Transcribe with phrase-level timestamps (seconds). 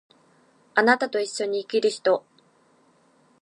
[0.73, 2.25] 貴方と一緒に生きる人